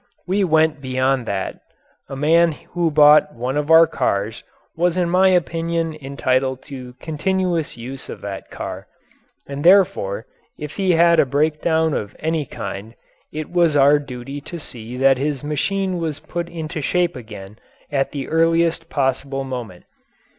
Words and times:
We 0.25 0.43
went 0.43 0.81
beyond 0.81 1.27
that. 1.27 1.59
A 2.09 2.15
man 2.15 2.53
who 2.71 2.89
bought 2.89 3.35
one 3.35 3.55
of 3.55 3.69
our 3.69 3.85
cars 3.85 4.43
was 4.75 4.97
in 4.97 5.11
my 5.11 5.27
opinion 5.27 5.95
entitled 6.01 6.63
to 6.63 6.93
continuous 6.99 7.77
use 7.77 8.09
of 8.09 8.19
that 8.21 8.49
car, 8.49 8.87
and 9.45 9.63
therefore 9.63 10.25
if 10.57 10.77
he 10.77 10.93
had 10.93 11.19
a 11.19 11.25
breakdown 11.27 11.93
of 11.93 12.15
any 12.17 12.47
kind 12.47 12.95
it 13.31 13.51
was 13.51 13.75
our 13.75 13.99
duty 13.99 14.41
to 14.41 14.59
see 14.59 14.97
that 14.97 15.19
his 15.19 15.43
machine 15.43 15.99
was 15.99 16.19
put 16.19 16.49
into 16.49 16.81
shape 16.81 17.15
again 17.15 17.59
at 17.91 18.09
the 18.11 18.27
earliest 18.27 18.89
possible 18.89 19.43
moment. 19.43 19.85